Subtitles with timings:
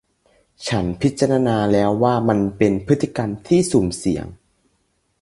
[0.67, 4.25] ฉันพิจารณาแล้วว่ามันเป็นพฤติกรรมที่สุ่มเสี่ยง